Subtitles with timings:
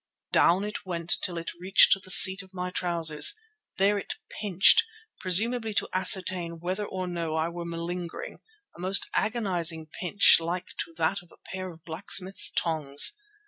[0.31, 3.35] Down it went till it reached the seat of my trousers.
[3.77, 4.81] There it pinched,
[5.19, 8.39] presumably to ascertain whether or no I were malingering,
[8.75, 13.15] a most agonizing pinch like to that of a pair of blacksmith's tongs.